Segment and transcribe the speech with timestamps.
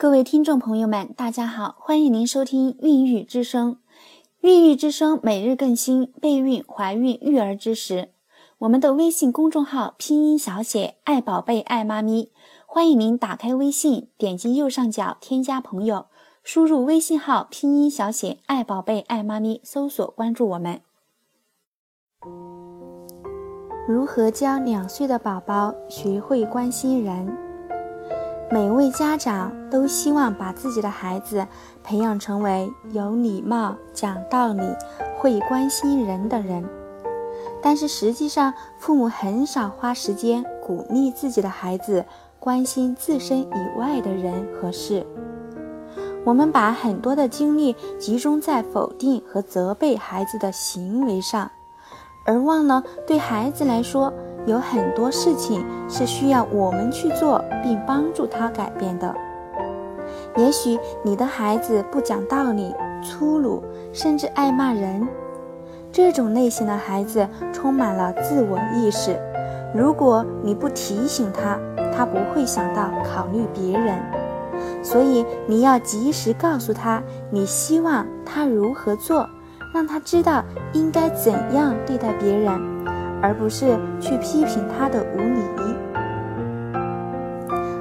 [0.00, 3.72] 各位听众朋友们，大家好，欢迎您收听《孕育之声》。
[4.42, 8.10] 孕育之声每日更新备孕、怀孕、育儿知识。
[8.58, 12.30] 我们的微信公众号拼音小写“爱宝贝、爱妈咪”，
[12.64, 16.06] 欢迎您打开微信，点击右上角添加朋友，
[16.44, 20.80] 输入微信号拼音小写“爱宝贝、爱妈咪”，搜索关注我们。
[23.88, 27.47] 如何教两岁的宝宝学会关心人？
[28.50, 31.46] 每位家长都希望把自己的孩子
[31.84, 34.62] 培养成为有礼貌、讲道理、
[35.18, 36.64] 会关心人的人，
[37.62, 42.06] 但是实际上，父母很少花时间鼓励自己的孩子
[42.40, 45.06] 关心自身以外的人和事。
[46.24, 51.50] 我们把很多的精力集中在否定和责备孩子的行为上。
[52.24, 54.12] 而忘了，对孩子来说，
[54.46, 59.14] 有很多事情是需要我们去做，并帮助他改变的。
[60.36, 65.06] 也许你的孩子不讲道理、粗鲁，甚至爱骂人，
[65.92, 69.18] 这种类型的孩子充满了自我意识。
[69.74, 71.58] 如果你不提醒他，
[71.94, 73.98] 他不会想到考虑别人。
[74.82, 79.28] 所以你要及时告诉他，你希望他如何做。
[79.74, 80.42] 让他知道
[80.72, 82.58] 应该怎样对待别人，
[83.22, 85.40] 而不是去批评他的无理。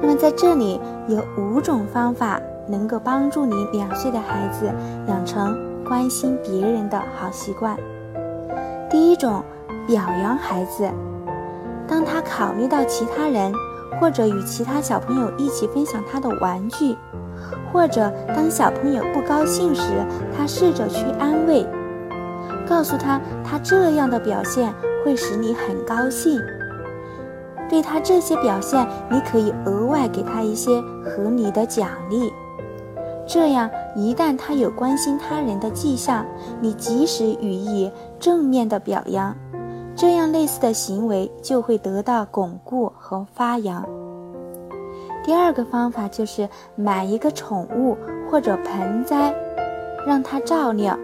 [0.00, 4.70] 那么在这里有五种方法能够帮助你两岁的孩子
[5.06, 7.76] 养成关心别人的好习惯。
[8.90, 9.42] 第一种，
[9.86, 10.90] 表扬孩子。
[11.86, 13.52] 当他考虑到其他人，
[14.00, 16.96] 或者与其他小朋友一起分享他的玩具。
[17.72, 20.04] 或者当小朋友不高兴时，
[20.36, 21.66] 他试着去安慰，
[22.68, 24.72] 告诉他他这样的表现
[25.04, 26.40] 会使你很高兴。
[27.68, 32.32] 对他这些表现，你可以额外给他一些合理的奖励。
[33.26, 36.26] 这样一旦他有关心他人的迹象，
[36.60, 39.34] 你及时予以正面的表扬，
[39.94, 43.88] 这样类似的行为就会得到巩固和发扬。
[45.24, 47.96] 第二个方法就是买一个宠物
[48.28, 49.32] 或者盆栽，
[50.04, 50.98] 让它照料。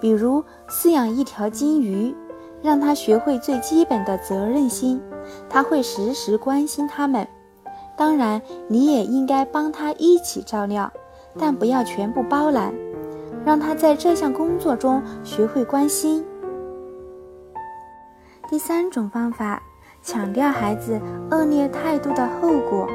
[0.00, 2.14] 比如饲养一条金鱼，
[2.62, 5.00] 让他学会最基本的责任心，
[5.48, 7.26] 他会时时关心他们。
[7.96, 10.92] 当然，你也应该帮他一起照料，
[11.38, 12.72] 但不要全部包揽，
[13.44, 16.24] 让他在这项工作中学会关心。
[18.48, 19.62] 第三种方法。
[20.02, 21.00] 强调孩子
[21.32, 22.86] 恶劣态度的后果，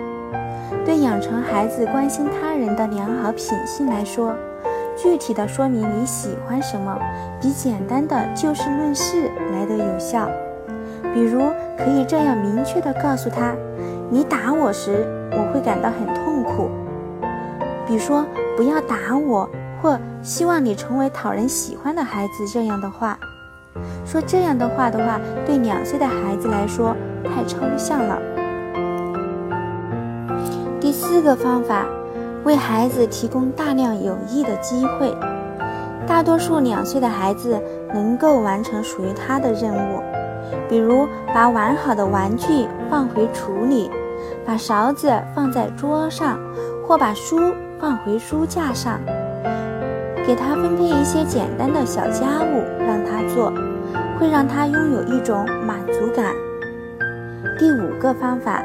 [0.85, 4.33] 对养成孩子关心他人的良好品性来说，
[4.95, 6.97] 具体的说明你喜欢什么，
[7.41, 10.29] 比简单的就事论事来得有效。
[11.13, 11.41] 比如，
[11.77, 13.53] 可以这样明确的告诉他
[14.09, 16.69] ：“你打我时，我会感到很痛苦。”
[17.87, 18.25] 比如说
[18.55, 19.49] “不要打我”
[19.81, 23.17] 或“希望你成为讨人喜欢的孩子”这样的话。
[24.05, 28.19] 说这样的话的话，对两岁的孩子来说太抽象了。
[30.79, 31.85] 第四个方法，
[32.43, 35.15] 为孩子提供大量有益的机会。
[36.07, 37.61] 大多数两岁的孩子
[37.93, 40.01] 能够完成属于他的任务，
[40.69, 43.89] 比如把完好的玩具放回橱里，
[44.45, 46.39] 把勺子放在桌上，
[46.85, 48.99] 或把书放回书架上。
[50.25, 53.51] 给他分配一些简单的小家务让他做。
[54.19, 56.35] 会让他拥有一种满足感。
[57.57, 58.63] 第五个方法，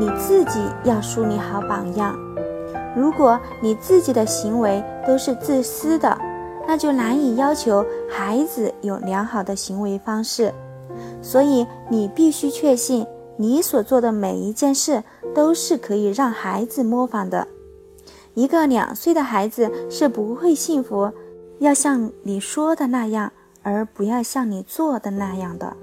[0.00, 2.12] 你自己要树立好榜样。
[2.96, 6.18] 如果你自己的行为都是自私的，
[6.66, 10.52] 那就难以要求孩子有良好的行为方式。
[11.22, 13.06] 所以，你必须确信
[13.36, 15.02] 你所做的每一件事
[15.34, 17.46] 都是可以让孩子模仿的。
[18.34, 21.12] 一个两岁的孩子是不会幸福，
[21.58, 23.32] 要像你说的那样。
[23.64, 25.76] 而不要像你做的那样的。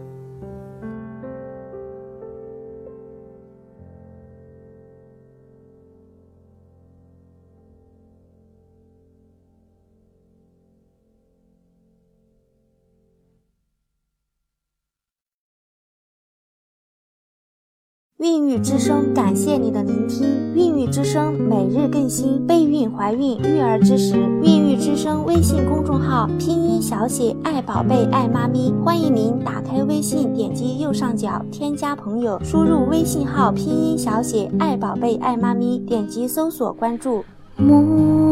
[18.17, 20.56] 孕育之声，感谢你的聆听。
[20.56, 24.15] 孕育之声每日更新备孕、怀孕、育儿知识。
[24.41, 37.25] 孕育之声微信公众号拼音小写爱宝贝爱妈咪，欢迎您打开微信，点击右上角添加朋友，输入微信号拼音小写爱宝贝爱妈咪，点击搜索关注。
[37.57, 38.23] crossing you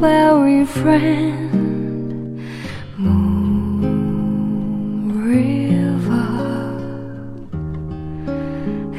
[0.00, 2.40] Huckleberry friend,
[2.96, 3.90] Moon
[5.28, 6.30] River,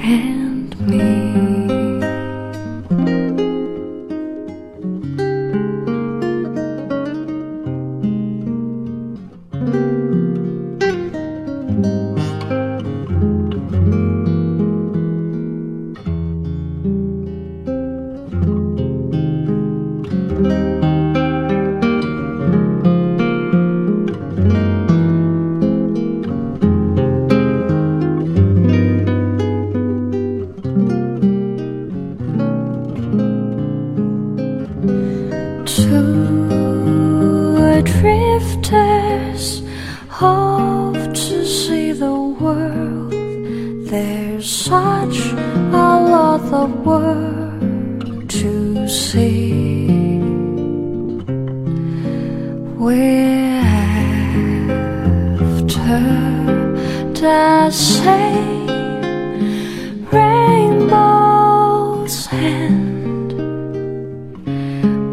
[0.03, 1.50] and me.
[43.91, 50.17] There's such a lot of world to see.
[52.79, 53.59] We're
[55.27, 55.99] after
[57.19, 58.69] the same
[60.09, 61.49] rainbows
[62.31, 63.33] and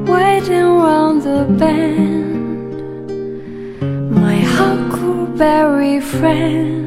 [0.08, 2.78] waiting round the bend.
[4.14, 6.77] My huckleberry friend,